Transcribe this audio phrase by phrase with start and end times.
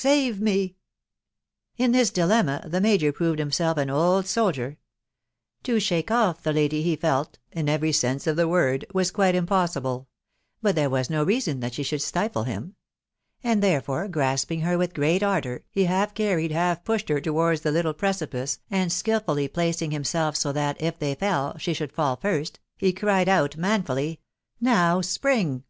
[0.00, 0.76] save me!
[1.20, 1.44] '*
[1.76, 4.78] In this dilemma the major proved himself an old soldier
[5.64, 9.34] To shake off the lady, he feit (in every sense of the word) was quite
[9.34, 10.08] impossible;
[10.62, 12.76] but there was no reason that she should stifle him;
[13.44, 17.70] and therefore grasping her with great ardour, he half carried, half pushed her towards the
[17.70, 22.58] little precipice, and skilfully placing himself so that, if they fell, she should fall first,
[22.78, 24.18] he cried out manfully, <e
[24.62, 25.64] Now spring